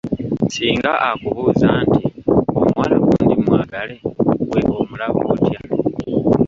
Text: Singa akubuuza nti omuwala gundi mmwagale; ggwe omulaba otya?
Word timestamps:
Singa 0.55 0.91
akubuuza 1.09 1.69
nti 1.85 2.01
omuwala 2.59 2.95
gundi 3.03 3.33
mmwagale; 3.41 3.95
ggwe 4.41 4.59
omulaba 4.79 5.19
otya? 5.33 5.59